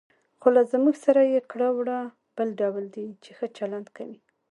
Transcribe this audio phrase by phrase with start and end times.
[0.39, 1.99] خو له موږ سره یې کړه وړه
[2.37, 4.19] بل ډول دي، چې ښه چلند کوي.